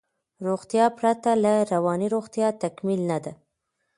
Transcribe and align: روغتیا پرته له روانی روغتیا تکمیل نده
روغتیا 0.47 0.85
پرته 0.97 1.31
له 1.43 1.53
روانی 1.73 2.07
روغتیا 2.15 2.47
تکمیل 2.63 3.01
نده 3.11 3.33